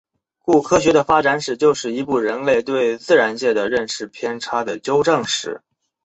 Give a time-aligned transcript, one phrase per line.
[0.39, 5.61] 故科学的发展史就是一部人类对自然界的认识偏差的纠正史。